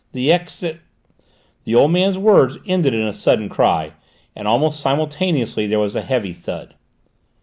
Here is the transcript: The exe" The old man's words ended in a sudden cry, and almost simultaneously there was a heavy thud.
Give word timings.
The 0.13 0.31
exe" 0.33 0.63
The 1.65 1.75
old 1.75 1.91
man's 1.91 2.17
words 2.17 2.57
ended 2.65 2.95
in 2.95 3.03
a 3.05 3.13
sudden 3.13 3.49
cry, 3.49 3.91
and 4.35 4.47
almost 4.47 4.79
simultaneously 4.79 5.67
there 5.67 5.77
was 5.77 5.95
a 5.95 6.01
heavy 6.01 6.33
thud. 6.33 6.73